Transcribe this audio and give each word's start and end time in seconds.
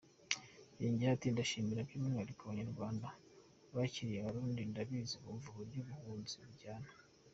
Yongeyeho 0.81 1.13
ati 1.15 1.27
“Ndashimira 1.33 1.87
by’umwihariko 1.87 2.41
Abanyarwanda 2.43 3.07
bakiriye 3.75 4.19
Abarundi, 4.21 4.61
ndabizi 4.71 5.15
bumva 5.23 5.45
uburyo 5.49 5.77
ubuhunzi 5.83 6.35
buryana. 6.45 6.89